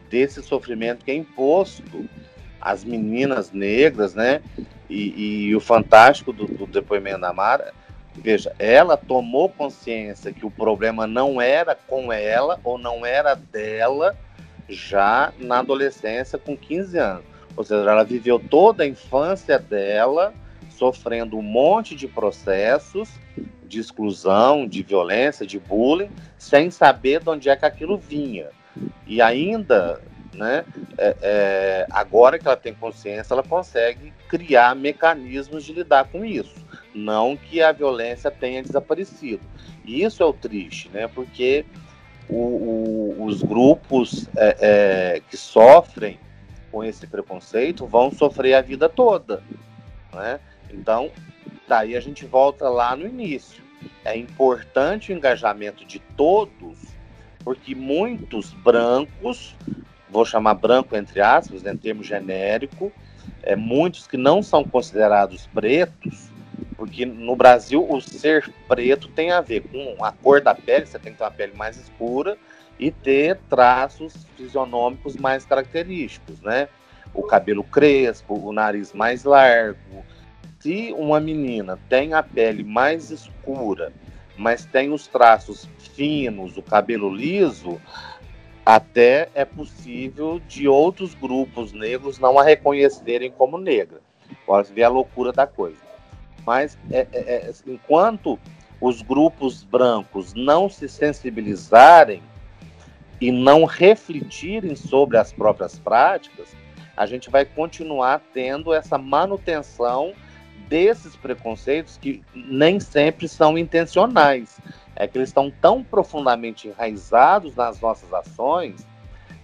[0.09, 2.05] desse sofrimento que é imposto
[2.59, 4.41] às meninas negras, né?
[4.89, 7.73] E, e o fantástico do, do, depoimento da Mara,
[8.13, 14.17] veja, ela tomou consciência que o problema não era com ela ou não era dela
[14.67, 17.25] já na adolescência com 15 anos.
[17.55, 20.33] Ou seja, ela viveu toda a infância dela
[20.69, 23.09] sofrendo um monte de processos
[23.71, 28.47] de exclusão, de violência, de bullying, sem saber de onde é que aquilo vinha.
[29.07, 30.01] E ainda,
[30.33, 30.65] né,
[30.97, 36.55] é, é, agora que ela tem consciência, ela consegue criar mecanismos de lidar com isso.
[36.93, 39.41] Não que a violência tenha desaparecido.
[39.85, 41.65] E isso é o triste, né, porque
[42.29, 44.57] o, o, os grupos é,
[45.15, 46.19] é que sofrem
[46.71, 49.41] com esse preconceito vão sofrer a vida toda.
[50.13, 50.39] Né?
[50.69, 51.09] Então,
[51.71, 53.63] daí a gente volta lá no início.
[54.03, 56.77] É importante o engajamento de todos,
[57.45, 59.55] porque muitos brancos,
[60.09, 62.91] vou chamar branco entre aspas, né, em termo genérico,
[63.41, 66.29] é, muitos que não são considerados pretos,
[66.75, 70.99] porque no Brasil o ser preto tem a ver com a cor da pele, você
[70.99, 72.37] tem que ter uma pele mais escura
[72.77, 76.67] e ter traços fisionômicos mais característicos, né?
[77.13, 80.03] O cabelo crespo, o nariz mais largo,
[80.61, 83.91] se uma menina tem a pele mais escura,
[84.37, 87.81] mas tem os traços finos, o cabelo liso,
[88.65, 94.01] até é possível de outros grupos negros não a reconhecerem como negra.
[94.45, 95.81] Pode ver a loucura da coisa.
[96.45, 98.39] Mas é, é, é, enquanto
[98.79, 102.21] os grupos brancos não se sensibilizarem
[103.19, 106.55] e não refletirem sobre as próprias práticas,
[106.95, 110.13] a gente vai continuar tendo essa manutenção
[110.71, 114.57] desses preconceitos que nem sempre são intencionais.
[114.95, 118.87] É que eles estão tão profundamente enraizados nas nossas ações,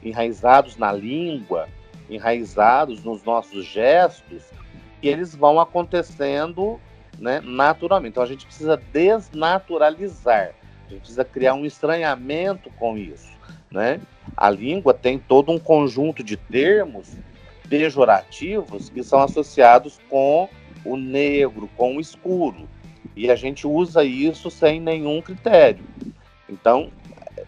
[0.01, 1.67] enraizados na língua,
[2.09, 4.43] enraizados nos nossos gestos,
[5.01, 6.79] que eles vão acontecendo
[7.19, 8.11] né, naturalmente.
[8.11, 10.53] Então a gente precisa desnaturalizar,
[10.85, 13.35] a gente precisa criar um estranhamento com isso.
[13.69, 13.99] Né?
[14.37, 17.17] A língua tem todo um conjunto de termos
[17.67, 20.47] pejorativos que são associados com
[20.83, 22.67] o negro, com o escuro.
[23.15, 25.83] E a gente usa isso sem nenhum critério.
[26.47, 26.91] Então,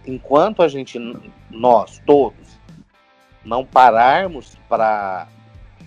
[0.06, 1.00] enquanto a gente,
[1.50, 2.60] nós todos,
[3.44, 5.28] não pararmos para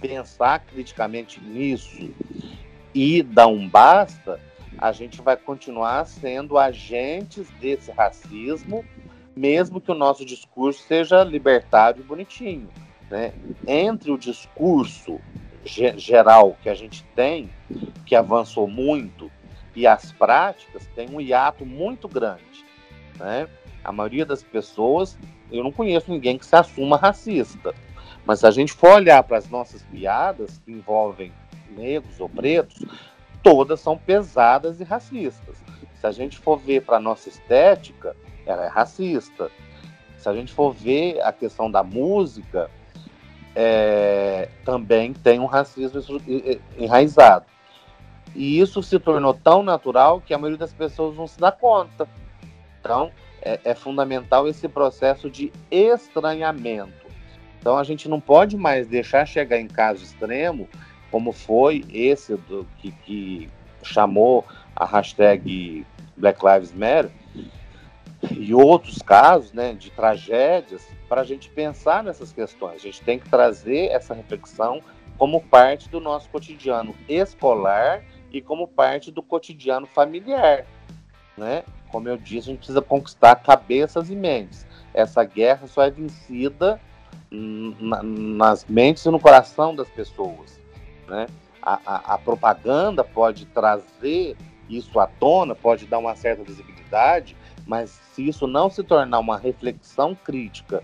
[0.01, 2.11] pensar criticamente nisso
[2.95, 4.41] e dar um basta,
[4.79, 8.85] a gente vai continuar sendo agentes desse racismo,
[9.35, 12.69] mesmo que o nosso discurso seja libertário e bonitinho.
[13.11, 13.33] Né?
[13.67, 15.21] Entre o discurso
[15.65, 17.51] geral que a gente tem,
[18.05, 19.31] que avançou muito,
[19.75, 22.65] e as práticas, tem um hiato muito grande.
[23.19, 23.49] Né?
[23.83, 25.19] A maioria das pessoas,
[25.51, 27.75] eu não conheço ninguém que se assuma racista.
[28.25, 31.33] Mas se a gente for olhar para as nossas piadas que envolvem
[31.71, 32.85] negros ou pretos,
[33.43, 35.57] todas são pesadas e racistas.
[36.01, 38.15] Se a gente for ver para a nossa estética,
[38.47, 39.51] ela é racista.
[40.19, 42.71] Se a gente for ver a questão da música,
[43.55, 46.01] é, também tem um racismo
[46.79, 47.47] enraizado.
[48.35, 52.09] E isso se tornou tão natural que a maioria das pessoas não se dá conta.
[52.81, 53.11] Então,
[53.43, 57.07] é, é fundamental esse processo de estranhamento.
[57.61, 60.69] Então, a gente não pode mais deixar chegar em caso extremo,
[61.11, 63.51] como foi esse do, que, que
[63.83, 65.87] chamou a hashtag
[66.17, 67.11] Black Lives Matter,
[68.31, 72.77] e outros casos né, de tragédias para a gente pensar nessas questões.
[72.77, 74.81] A gente tem que trazer essa reflexão
[75.19, 80.65] como parte do nosso cotidiano escolar e como parte do cotidiano familiar.
[81.37, 81.65] Né?
[81.91, 84.67] Como eu disse, a gente precisa conquistar cabeças e mentes.
[84.95, 86.81] Essa guerra só é vencida
[87.31, 90.59] na, nas mentes e no coração das pessoas.
[91.07, 91.27] Né?
[91.61, 94.35] A, a, a propaganda pode trazer
[94.67, 99.37] isso à tona, pode dar uma certa visibilidade, mas se isso não se tornar uma
[99.37, 100.83] reflexão crítica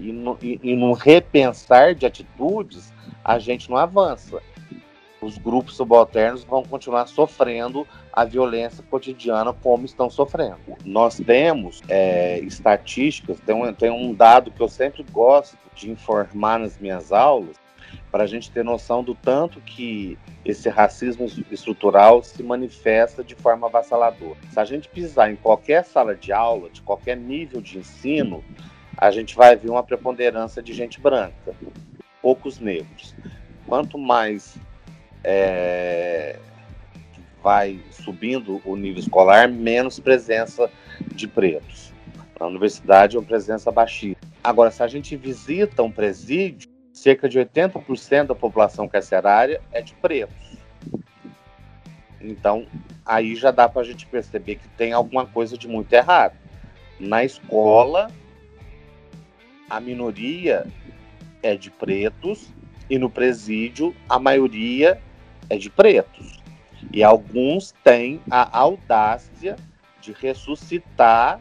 [0.00, 2.92] e, no, e, e no repensar de atitudes,
[3.24, 4.40] a gente não avança.
[5.20, 10.58] Os grupos subalternos vão continuar sofrendo a violência cotidiana como estão sofrendo.
[10.84, 16.58] Nós temos é, estatísticas, tem um, tem um dado que eu sempre gosto de informar
[16.58, 17.56] nas minhas aulas,
[18.10, 23.66] para a gente ter noção do tanto que esse racismo estrutural se manifesta de forma
[23.66, 24.36] avassaladora.
[24.50, 28.44] Se a gente pisar em qualquer sala de aula, de qualquer nível de ensino,
[29.00, 31.54] a gente vai ver uma preponderância de gente branca,
[32.20, 33.14] poucos negros.
[33.66, 34.58] Quanto mais
[35.24, 36.38] é,
[37.42, 40.70] vai subindo o nível escolar, menos presença
[41.14, 41.90] de pretos.
[42.38, 44.20] Na universidade é uma presença baixíssima.
[44.44, 49.94] Agora, se a gente visita um presídio, cerca de 80% da população carcerária é de
[49.94, 50.58] pretos.
[52.20, 52.66] Então,
[53.04, 56.34] aí já dá para a gente perceber que tem alguma coisa de muito errado.
[56.98, 58.10] Na escola,
[59.70, 60.66] a minoria
[61.42, 62.52] é de pretos
[62.90, 65.00] e no presídio a maioria
[65.48, 66.40] é de pretos.
[66.92, 69.56] E alguns têm a audácia
[70.00, 71.40] de ressuscitar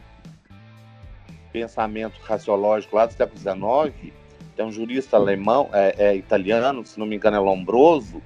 [1.51, 4.13] pensamento raciológico lá do século XIX
[4.59, 8.21] tem um jurista alemão, é, é, italiano, se não me engano é Lombroso,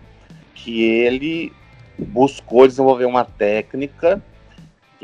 [0.55, 1.53] que ele
[1.95, 4.19] buscou desenvolver uma técnica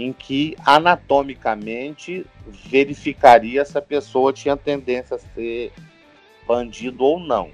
[0.04, 2.26] em que anatomicamente
[2.66, 5.74] verificaria se a pessoa tinha tendência a ser
[6.48, 7.52] bandido ou não.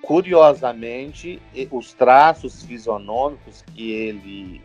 [0.00, 4.62] Curiosamente, os traços fisionômicos que ele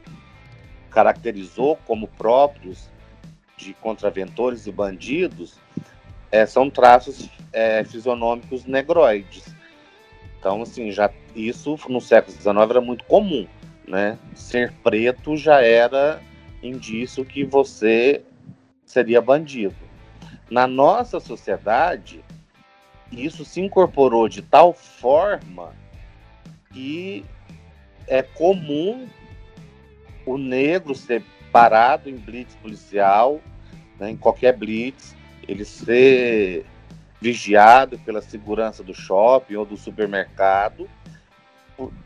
[0.92, 2.90] caracterizou como próprios
[3.58, 5.58] de contraventores e bandidos
[6.32, 9.44] é, são traços é, fisionômicos negroides.
[10.38, 13.48] Então, assim, já isso no século XIX era muito comum,
[13.88, 14.18] né?
[14.36, 16.22] Ser preto já era
[16.62, 18.24] indício que você
[18.86, 19.76] seria bandido.
[20.50, 22.24] Na nossa sociedade,
[23.12, 25.74] isso se incorporou de tal forma
[26.72, 27.26] que
[28.08, 29.08] é comum
[30.26, 33.42] o negro ser parado em blitz policial,
[34.00, 35.16] né, em qualquer blitz,
[35.48, 36.66] ele ser
[37.20, 40.90] vigiado pela segurança do shopping ou do supermercado,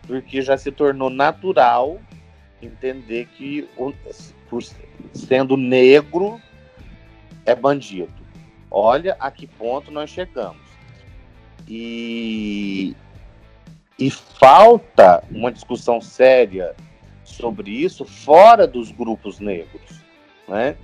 [0.05, 1.99] porque já se tornou natural
[2.61, 3.67] entender que,
[4.49, 4.63] por
[5.13, 6.39] sendo negro,
[7.45, 8.13] é bandido.
[8.69, 10.65] Olha a que ponto nós chegamos.
[11.67, 12.95] E,
[13.97, 16.75] e falta uma discussão séria
[17.23, 20.01] sobre isso fora dos grupos negros,
[20.47, 20.75] né?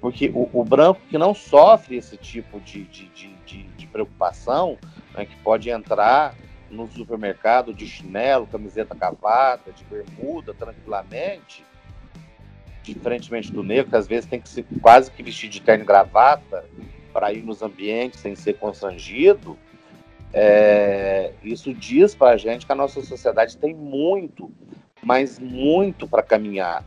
[0.00, 4.76] Porque o, o branco que não sofre esse tipo de, de, de, de, de preocupação,
[5.14, 6.34] né, que pode entrar
[6.74, 11.64] no supermercado de chinelo, camiseta cavada, de bermuda, tranquilamente,
[12.82, 15.86] diferentemente do negro, que às vezes tem que ser quase que vestir de terno e
[15.86, 16.64] gravata
[17.12, 19.56] para ir nos ambientes sem ser constrangido,
[20.36, 24.50] é, isso diz para a gente que a nossa sociedade tem muito,
[25.00, 26.84] mas muito para caminhar.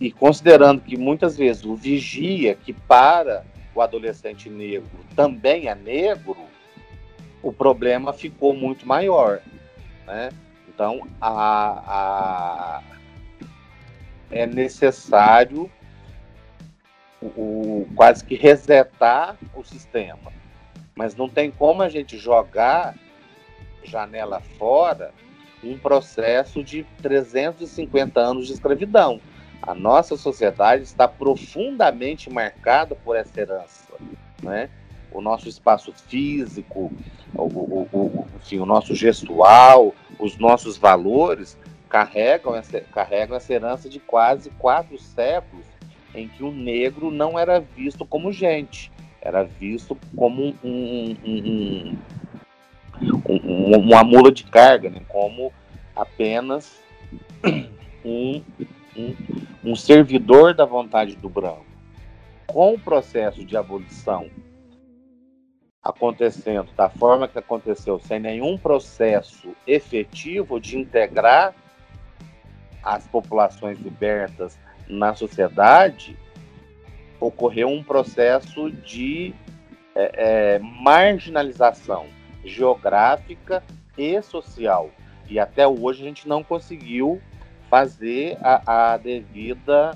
[0.00, 6.36] E considerando que muitas vezes o vigia que para o adolescente negro também é negro,
[7.42, 9.40] o problema ficou muito maior.
[10.06, 10.30] Né?
[10.68, 12.82] Então, a, a,
[14.30, 15.70] é necessário
[17.20, 20.32] o, o, quase que resetar o sistema.
[20.94, 22.94] Mas não tem como a gente jogar
[23.84, 25.12] janela fora
[25.62, 29.20] um processo de 350 anos de escravidão.
[29.62, 33.92] A nossa sociedade está profundamente marcada por essa herança,
[34.42, 34.70] né?
[35.16, 36.92] O nosso espaço físico,
[37.34, 43.88] o, o, o, enfim, o nosso gestual, os nossos valores carregam essa, carregam essa herança
[43.88, 45.64] de quase quatro séculos
[46.14, 51.98] em que o negro não era visto como gente, era visto como um, um,
[53.26, 55.00] um, uma mula de carga, né?
[55.08, 55.50] como
[55.94, 56.78] apenas
[58.04, 58.42] um,
[59.64, 61.64] um servidor da vontade do branco.
[62.46, 64.28] Com o processo de abolição
[65.86, 71.54] acontecendo da forma que aconteceu, sem nenhum processo efetivo de integrar
[72.82, 76.16] as populações libertas na sociedade,
[77.20, 79.32] ocorreu um processo de
[79.94, 82.06] é, é, marginalização
[82.44, 83.62] geográfica
[83.96, 84.90] e social.
[85.28, 87.20] E até hoje a gente não conseguiu
[87.70, 89.92] fazer a, a devida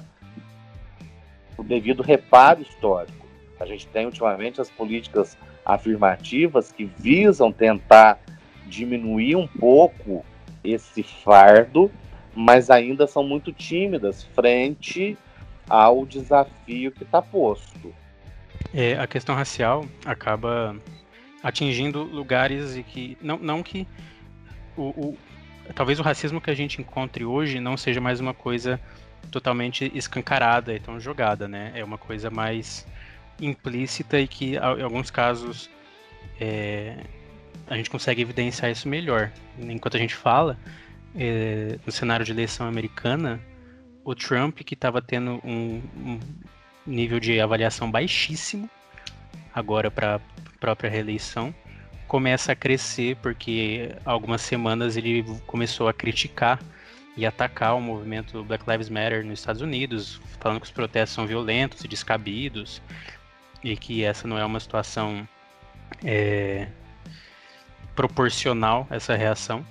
[1.59, 3.26] o devido reparo histórico.
[3.59, 8.18] A gente tem ultimamente as políticas afirmativas que visam tentar
[8.66, 10.25] diminuir um pouco
[10.62, 11.90] esse fardo,
[12.35, 15.16] mas ainda são muito tímidas frente
[15.68, 17.94] ao desafio que está posto.
[18.75, 20.77] É, a questão racial acaba
[21.42, 23.87] atingindo lugares e que não, não que
[24.77, 25.18] o, o,
[25.75, 28.81] talvez o racismo que a gente encontre hoje não seja mais uma coisa
[29.31, 31.73] totalmente escancarada e tão jogada, né?
[31.75, 32.87] É uma coisa mais
[33.40, 35.70] implícita e que em alguns casos
[36.40, 36.96] é,
[37.68, 39.31] a gente consegue evidenciar isso melhor.
[39.59, 40.59] Enquanto a gente fala,
[41.14, 43.40] é, no cenário de eleição americana,
[44.05, 46.20] o Trump, que estava tendo um, um,
[46.87, 48.68] nível de avaliação baixíssimo
[49.55, 50.20] agora para a
[50.59, 51.55] própria reeleição,
[52.09, 56.59] começa a crescer porque algumas semanas ele começou a criticar
[57.16, 61.26] e atacar o movimento Black Lives Matter nos Estados Unidos, falando que os protestos são
[61.26, 62.81] violentos e descabidos
[63.62, 65.29] e que essa não é uma situação
[66.05, 66.68] é,
[67.94, 69.64] proporcional essa reação.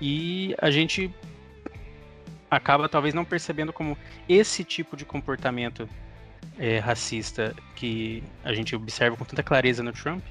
[0.00, 1.12] E a gente
[2.50, 3.96] acaba talvez não percebendo como
[4.28, 5.88] esse tipo de comportamento
[6.58, 10.24] é, racista que a gente observa com tanta clareza no Trump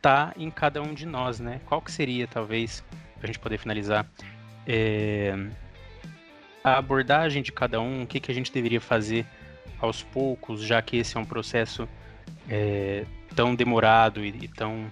[0.00, 1.60] tá em cada um de nós, né?
[1.66, 2.84] Qual que seria, talvez,
[3.16, 4.06] para a gente poder finalizar,
[4.66, 5.34] é,
[6.62, 9.26] a abordagem de cada um, o que, que a gente deveria fazer
[9.80, 11.88] aos poucos, já que esse é um processo
[12.48, 14.86] é, tão demorado e, e, tão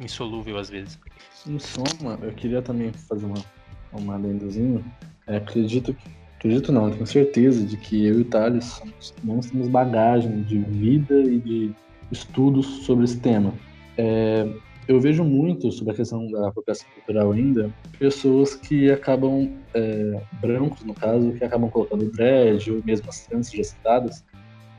[0.00, 0.98] insolúvel às vezes.
[1.46, 3.44] Em soma, eu queria também fazer uma,
[3.92, 4.84] uma adendozinho.
[5.26, 5.96] É, acredito
[6.38, 8.80] acredito não, tenho certeza de que eu e o Thales
[9.24, 11.74] não temos bagagem de vida e de
[12.12, 13.52] estudos sobre esse tema.
[13.96, 14.46] É,
[14.88, 20.84] eu vejo muito sobre a questão da apropriação cultural ainda, pessoas que acabam, é, brancos
[20.84, 24.24] no caso, que acabam colocando dread ou mesmo as trans já citadas.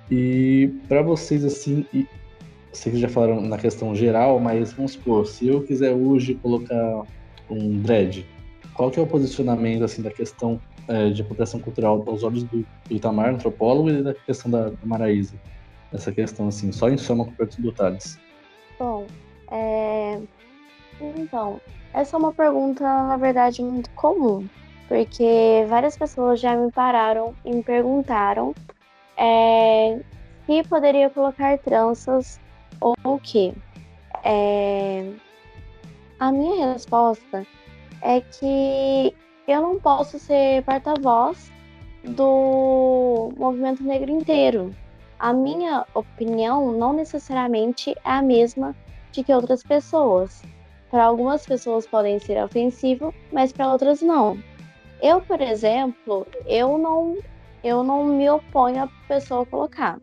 [0.10, 2.08] E para vocês, assim, e,
[2.72, 7.03] sei que já falaram na questão geral, mas vamos supor, se eu quiser hoje colocar
[7.49, 8.26] um dread,
[8.74, 12.60] qual que é o posicionamento assim da questão é, de apropriação cultural aos olhos do,
[12.60, 15.36] do Itamar, antropólogo, e da questão da, da Maraísa?
[15.91, 18.20] Essa questão, assim, só em soma com o do Thales.
[18.78, 19.08] Bom,
[19.51, 20.19] é...
[21.01, 21.59] então,
[21.93, 24.47] essa é uma pergunta, na verdade, muito comum.
[24.87, 28.53] porque várias pessoas já me pararam e me perguntaram
[29.17, 29.99] é,
[30.45, 32.39] se poderia colocar tranças
[32.79, 33.53] ou o que.
[34.23, 35.11] É,
[36.19, 37.45] a minha resposta
[38.01, 39.13] é que
[39.47, 41.51] eu não posso ser porta-voz
[42.03, 44.73] do movimento negro inteiro.
[45.19, 48.75] A minha opinião não necessariamente é a mesma
[49.24, 50.43] que outras pessoas.
[50.89, 54.38] Para algumas pessoas podem ser ofensivo, mas para outras não.
[55.01, 57.18] Eu, por exemplo, eu não
[57.63, 59.99] eu não me oponho a pessoa colocar.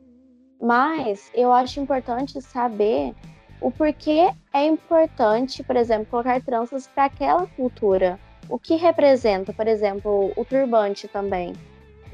[0.60, 3.14] Mas eu acho importante saber
[3.60, 8.18] o porquê é importante, por exemplo, colocar tranças para aquela cultura.
[8.48, 11.54] O que representa, por exemplo, o turbante também.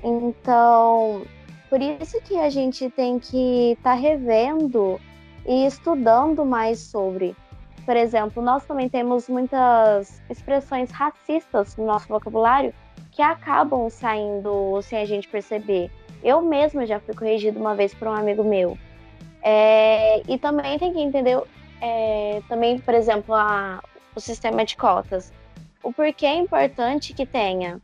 [0.02, 1.22] Então,
[1.68, 5.00] por isso que a gente tem que estar tá revendo
[5.46, 7.34] e estudando mais sobre.
[7.84, 12.72] Por exemplo, nós também temos muitas expressões racistas no nosso vocabulário
[13.10, 15.90] que acabam saindo sem a gente perceber.
[16.22, 18.78] Eu mesma já fui corrigida uma vez por um amigo meu.
[19.42, 21.40] É, e também tem que entender,
[21.80, 23.82] é, também, por exemplo, a,
[24.14, 25.32] o sistema de cotas.
[25.82, 27.80] O porquê é importante que tenha.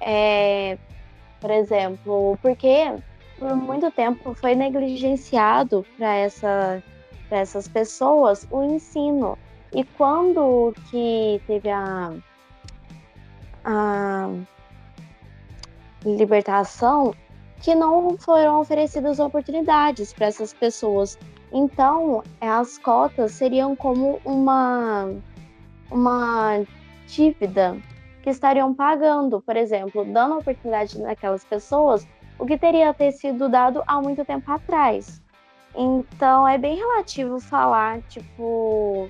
[0.00, 0.78] É,
[1.40, 2.92] por exemplo, porque
[3.38, 6.82] por muito tempo foi negligenciado para essa,
[7.38, 9.38] essas pessoas o ensino.
[9.72, 12.12] E quando que teve a,
[13.64, 14.28] a
[16.04, 17.14] libertação,
[17.60, 21.18] que não foram oferecidas oportunidades para essas pessoas.
[21.52, 25.12] Então, as cotas seriam como uma,
[25.90, 26.64] uma
[27.06, 27.76] dívida
[28.22, 32.06] que estariam pagando, por exemplo, dando oportunidade naquelas pessoas,
[32.38, 35.19] o que teria ter sido dado há muito tempo atrás.
[35.74, 39.08] Então, é bem relativo falar, tipo,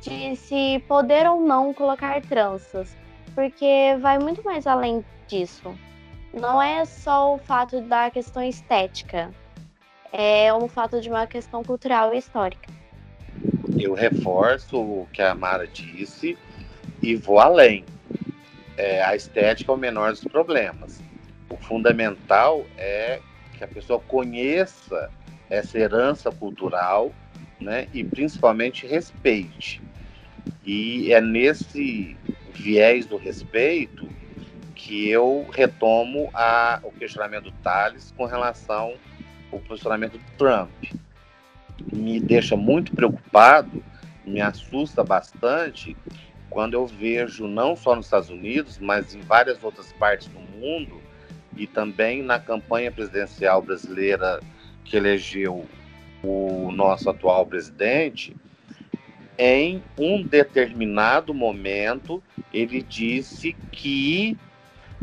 [0.00, 2.96] de se poder ou não colocar tranças,
[3.34, 5.74] porque vai muito mais além disso
[6.32, 9.30] não é só o fato da questão estética,
[10.12, 12.70] é um fato de uma questão cultural e histórica.
[13.78, 16.36] Eu reforço o que a Mara disse
[17.02, 17.84] e vou além.
[18.76, 21.00] É, a estética é o menor dos problemas.
[21.50, 23.20] O fundamental é
[23.56, 25.10] que a pessoa conheça
[25.50, 27.12] essa herança cultural
[27.60, 29.80] né, e principalmente respeite.
[30.64, 32.16] E é nesse
[32.54, 34.08] viés do respeito
[34.74, 38.94] que eu retomo a, o questionamento do Thales com relação
[39.52, 40.70] ao posicionamento do Trump.
[41.92, 43.82] Me deixa muito preocupado,
[44.24, 45.96] me assusta bastante
[46.50, 51.00] quando eu vejo, não só nos Estados Unidos, mas em várias outras partes do mundo,
[51.56, 54.40] e também na campanha presidencial brasileira
[54.88, 55.66] que elegeu
[56.22, 58.36] o nosso atual presidente,
[59.38, 62.22] em um determinado momento,
[62.52, 64.36] ele disse que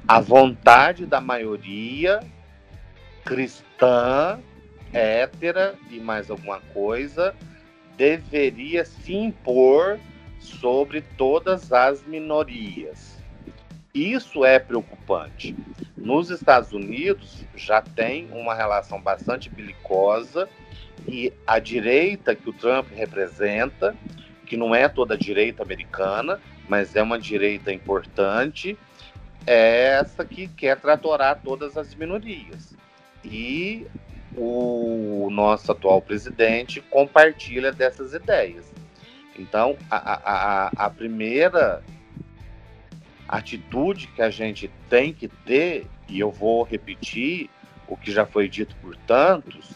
[0.08, 2.20] a vontade da maioria
[3.24, 4.40] cristã,
[4.94, 7.34] hétera e mais alguma coisa
[7.98, 9.98] deveria se impor
[10.40, 13.24] sobre todas as minorias.
[13.96, 15.56] Isso é preocupante.
[15.96, 20.50] Nos Estados Unidos já tem uma relação bastante belicosa
[21.08, 23.96] e a direita que o Trump representa,
[24.46, 28.78] que não é toda a direita americana, mas é uma direita importante,
[29.48, 32.76] é essa que quer tratorar todas as minorias.
[33.24, 33.88] E
[34.36, 38.66] o nosso atual presidente compartilha dessas ideias.
[39.40, 41.82] Então, a, a, a primeira
[43.28, 47.50] atitude que a gente tem que ter, e eu vou repetir
[47.88, 49.74] o que já foi dito por tantos,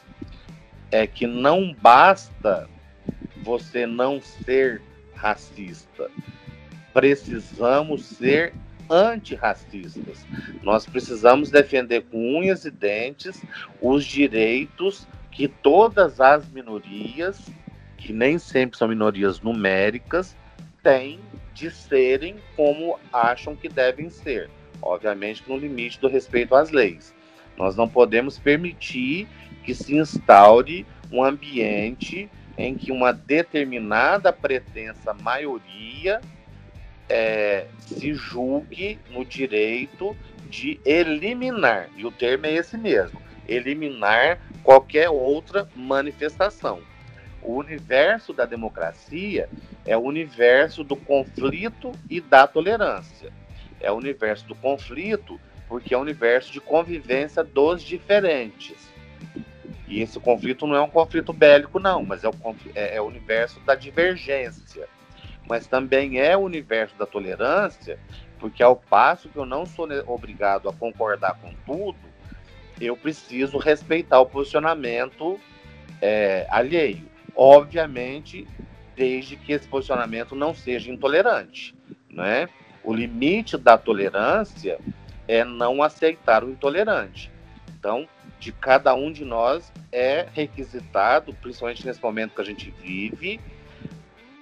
[0.92, 2.70] é que não basta
[3.44, 4.82] você não ser
[5.14, 6.10] racista.
[6.94, 8.54] Precisamos ser
[8.90, 10.26] antirracistas.
[10.64, 13.42] Nós precisamos defender com unhas e dentes
[13.82, 17.40] os direitos que todas as minorias,
[17.98, 20.36] que nem sempre são minorias numéricas,
[20.82, 21.20] têm
[21.60, 24.50] de serem como acham que devem ser.
[24.82, 27.14] Obviamente, no limite do respeito às leis.
[27.58, 29.28] Nós não podemos permitir
[29.64, 36.22] que se instaure um ambiente em que uma determinada pretensa maioria
[37.10, 40.16] é, se julgue no direito
[40.50, 46.82] de eliminar, e o termo é esse mesmo, eliminar qualquer outra manifestação.
[47.42, 49.50] O universo da democracia
[49.90, 53.32] é o universo do conflito e da tolerância.
[53.80, 58.90] É o universo do conflito porque é o universo de convivência dos diferentes.
[59.88, 62.34] E esse conflito não é um conflito bélico, não, mas é o,
[62.76, 64.88] é, é o universo da divergência
[65.50, 67.98] mas também é o universo da tolerância,
[68.40, 71.98] porque ao passo que eu não sou obrigado a concordar com tudo,
[72.80, 75.40] eu preciso respeitar o posicionamento
[76.00, 77.10] é, alheio.
[77.36, 78.48] Obviamente,
[79.00, 81.74] desde que esse posicionamento não seja intolerante.
[82.12, 82.50] Né?
[82.84, 84.78] O limite da tolerância
[85.26, 87.32] é não aceitar o intolerante.
[87.80, 88.06] Então,
[88.42, 93.40] de cada um de nós é requisitado, principalmente nesse momento que a gente vive,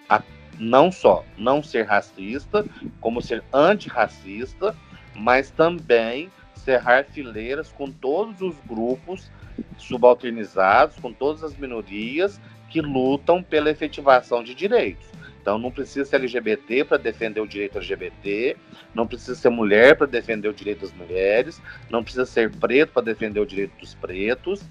[0.10, 0.24] a
[0.58, 2.66] não só não ser racista,
[2.99, 4.76] como ser antirracista,
[5.14, 9.32] mas também cerrar fileiras com todos os grupos
[9.78, 15.07] subalternizados, com todas as minorias que lutam pela efetivação de direitos.
[15.41, 18.57] Então não precisa ser LGBT para defender o direito LGBT,
[18.93, 23.03] não precisa ser mulher para defender o direito das mulheres, não precisa ser preto para
[23.03, 24.61] defender o direito dos pretos,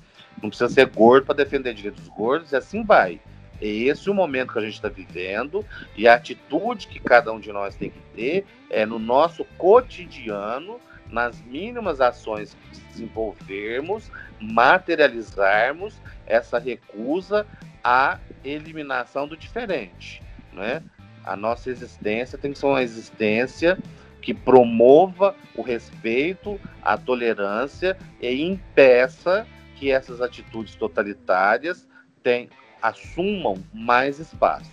[0.43, 3.19] não precisa ser gordo para defender o direito dos gordos, e assim vai.
[3.59, 5.65] É esse o momento que a gente está vivendo
[5.97, 10.79] e a atitude que cada um de nós tem que ter é no nosso cotidiano,
[11.11, 15.95] nas mínimas ações que desenvolvermos, materializarmos
[16.27, 17.47] essa recusa
[17.87, 20.21] à eliminação do diferente.
[20.53, 20.83] Né?
[21.25, 23.79] A nossa existência tem que ser uma existência
[24.21, 31.87] que promova o respeito, a tolerância e impeça que essas atitudes totalitárias
[32.25, 32.49] tem,
[32.83, 34.73] assumam mais espaço.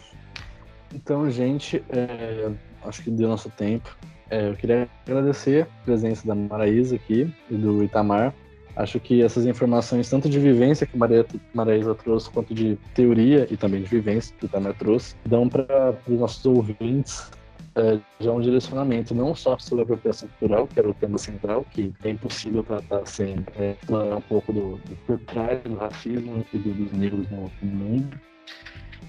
[0.92, 2.52] Então, gente, é,
[2.84, 3.96] acho que deu nosso tempo.
[4.28, 8.34] É, eu queria agradecer a presença da Maraísa aqui e do Itamar.
[8.76, 13.56] Acho que essas informações, tanto de vivência que a Maraísa trouxe, quanto de teoria e
[13.56, 17.30] também de vivência que o trouxe, dão para os nossos ouvintes
[17.76, 21.66] é, já um direcionamento, não só sobre a apropriação cultural, que era o tema central,
[21.72, 26.58] que é impossível tratar sem é, um pouco do, do por trás do racismo e
[26.58, 28.20] do, dos negros no, no mundo.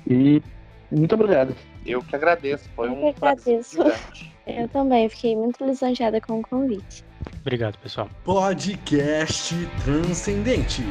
[0.06, 0.42] E
[0.91, 1.55] muito obrigado.
[1.85, 3.78] Eu que agradeço, foi Eu um que agradeço.
[4.47, 7.05] Eu também, fiquei muito lisonjeada com o convite.
[7.41, 8.11] Obrigado, pessoal.
[8.24, 9.55] Podcast
[9.85, 10.82] Transcendente.